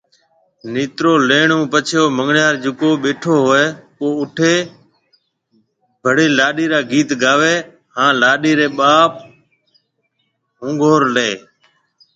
نيترو 0.73 1.13
ليڻ 1.29 1.47
ھونپڇي 1.57 1.95
او 2.01 2.05
منڱڻهار 2.17 2.55
جڪو 2.63 2.89
ٻيٺو 3.03 3.33
هوئي 3.45 3.65
او 4.01 4.07
اُٺي 4.21 4.55
ڀڙي 6.03 6.27
لاڏي 6.37 6.65
را 6.71 6.79
گيت 6.91 7.09
گاوي 7.23 7.53
هي 7.55 7.57
هان 7.95 8.11
لاڏي 8.21 8.51
ري 8.59 8.67
ٻاپ 8.77 9.11
ھونگھور 10.61 11.01
لي 11.15 11.27
هي 11.31 11.35